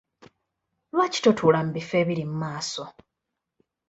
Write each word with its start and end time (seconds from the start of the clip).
Lwaki 0.93 1.19
totuula 1.21 1.59
mu 1.65 1.71
bifo 1.75 1.93
ebiri 2.01 2.23
mu 2.29 2.35
maaso? 2.43 2.83